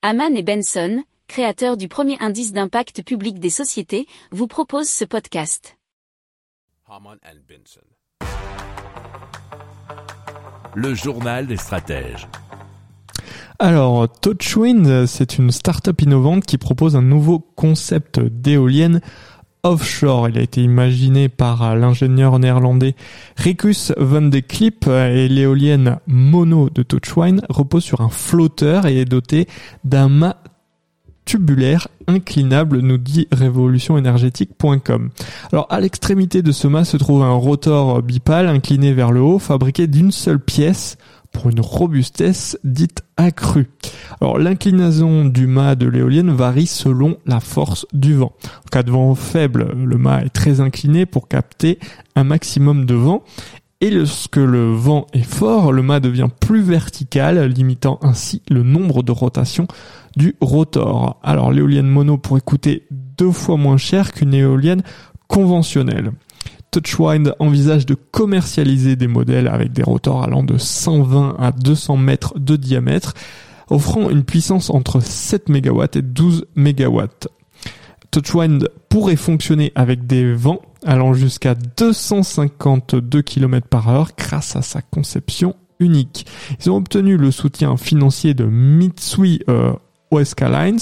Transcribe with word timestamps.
Haman 0.00 0.36
et 0.36 0.44
Benson, 0.44 1.02
créateurs 1.26 1.76
du 1.76 1.88
premier 1.88 2.16
indice 2.20 2.52
d'impact 2.52 3.02
public 3.02 3.40
des 3.40 3.50
sociétés, 3.50 4.06
vous 4.30 4.46
proposent 4.46 4.88
ce 4.88 5.04
podcast. 5.04 5.76
Haman 6.86 7.18
and 7.24 7.38
Benson. 7.48 7.80
Le 10.76 10.94
journal 10.94 11.48
des 11.48 11.56
stratèges. 11.56 12.28
Alors, 13.58 14.08
Touchwind, 14.20 15.06
c'est 15.06 15.36
une 15.36 15.50
start-up 15.50 16.00
innovante 16.00 16.46
qui 16.46 16.58
propose 16.58 16.94
un 16.94 17.02
nouveau 17.02 17.40
concept 17.40 18.20
d'éolienne 18.20 19.00
offshore. 19.62 20.28
Il 20.28 20.38
a 20.38 20.42
été 20.42 20.62
imaginé 20.62 21.28
par 21.28 21.76
l'ingénieur 21.76 22.38
néerlandais 22.38 22.94
Rikus 23.36 23.92
van 23.96 24.22
de 24.22 24.40
Klip 24.40 24.86
et 24.86 25.28
l'éolienne 25.28 25.98
mono 26.06 26.70
de 26.70 26.82
Touchwind 26.82 27.42
repose 27.48 27.84
sur 27.84 28.00
un 28.00 28.08
flotteur 28.08 28.86
et 28.86 29.00
est 29.00 29.04
dotée 29.04 29.46
d'un 29.84 30.08
mât 30.08 30.36
tubulaire 31.28 31.88
inclinable, 32.06 32.80
nous 32.80 32.96
dit 32.96 33.28
révolutionénergétique.com. 33.30 35.10
Alors 35.52 35.66
à 35.68 35.78
l'extrémité 35.78 36.40
de 36.40 36.52
ce 36.52 36.66
mât 36.66 36.84
se 36.84 36.96
trouve 36.96 37.22
un 37.22 37.32
rotor 37.32 38.02
bipale 38.02 38.48
incliné 38.48 38.94
vers 38.94 39.12
le 39.12 39.20
haut, 39.20 39.38
fabriqué 39.38 39.86
d'une 39.86 40.10
seule 40.10 40.40
pièce 40.40 40.96
pour 41.30 41.50
une 41.50 41.60
robustesse 41.60 42.58
dite 42.64 43.02
accrue. 43.18 43.68
Alors 44.20 44.38
l'inclinaison 44.38 45.24
du 45.24 45.46
mât 45.46 45.74
de 45.74 45.86
l'éolienne 45.86 46.30
varie 46.30 46.66
selon 46.66 47.18
la 47.26 47.40
force 47.40 47.86
du 47.92 48.14
vent. 48.14 48.32
En 48.44 48.68
cas 48.70 48.82
de 48.82 48.90
vent 48.90 49.14
faible, 49.14 49.72
le 49.76 49.98
mât 49.98 50.24
est 50.24 50.30
très 50.30 50.60
incliné 50.60 51.06
pour 51.06 51.28
capter 51.28 51.78
un 52.16 52.24
maximum 52.24 52.84
de 52.84 52.94
vent. 52.94 53.22
Et 53.80 53.90
lorsque 53.90 54.36
le 54.36 54.72
vent 54.72 55.06
est 55.12 55.22
fort, 55.22 55.72
le 55.72 55.82
mât 55.82 56.00
devient 56.00 56.28
plus 56.40 56.62
vertical, 56.62 57.44
limitant 57.46 58.00
ainsi 58.02 58.42
le 58.50 58.64
nombre 58.64 59.04
de 59.04 59.12
rotations 59.12 59.68
du 60.16 60.34
rotor. 60.40 61.20
Alors 61.22 61.52
l'éolienne 61.52 61.86
mono 61.86 62.18
pourrait 62.18 62.40
coûter 62.40 62.86
deux 62.90 63.30
fois 63.30 63.56
moins 63.56 63.76
cher 63.76 64.12
qu'une 64.12 64.34
éolienne 64.34 64.82
conventionnelle. 65.28 66.10
Touchwind 66.70 67.34
envisage 67.38 67.86
de 67.86 67.94
commercialiser 67.94 68.96
des 68.96 69.06
modèles 69.06 69.48
avec 69.48 69.72
des 69.72 69.82
rotors 69.82 70.22
allant 70.22 70.42
de 70.42 70.58
120 70.58 71.36
à 71.38 71.52
200 71.52 71.96
mètres 71.96 72.38
de 72.38 72.56
diamètre, 72.56 73.14
offrant 73.70 74.10
une 74.10 74.24
puissance 74.24 74.70
entre 74.70 75.00
7 75.00 75.48
MW 75.48 75.84
et 75.94 76.02
12 76.02 76.46
MW. 76.56 77.02
Touchwind 78.10 78.68
pourrait 78.88 79.16
fonctionner 79.16 79.72
avec 79.74 80.06
des 80.06 80.32
vents 80.32 80.62
allant 80.84 81.12
jusqu'à 81.12 81.54
252 81.54 83.22
km 83.22 83.66
par 83.66 83.88
heure 83.88 84.10
grâce 84.16 84.56
à 84.56 84.62
sa 84.62 84.80
conception 84.80 85.54
unique. 85.80 86.26
Ils 86.60 86.70
ont 86.70 86.76
obtenu 86.76 87.16
le 87.16 87.30
soutien 87.30 87.76
financier 87.76 88.34
de 88.34 88.44
Mitsui 88.44 89.42
euh, 89.48 89.72
Lines 90.10 90.78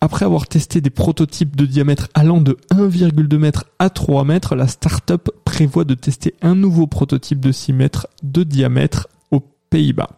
après 0.00 0.24
avoir 0.24 0.46
testé 0.46 0.80
des 0.80 0.90
prototypes 0.90 1.56
de 1.56 1.66
diamètre 1.66 2.08
allant 2.14 2.40
de 2.40 2.56
1,2 2.72 3.34
m 3.34 3.50
à 3.80 3.90
3 3.90 4.22
m, 4.22 4.38
la 4.52 4.68
startup 4.68 5.30
prévoit 5.44 5.84
de 5.84 5.94
tester 5.94 6.34
un 6.40 6.54
nouveau 6.54 6.86
prototype 6.86 7.40
de 7.40 7.50
6 7.50 7.72
mètres 7.72 8.06
de 8.22 8.44
diamètre 8.44 9.08
aux 9.32 9.40
Pays-Bas. 9.70 10.17